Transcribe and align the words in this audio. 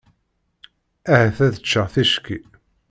Ahat 1.11 1.37
ad 1.45 1.55
ččeɣ 1.63 1.87
ticki. 1.93 2.37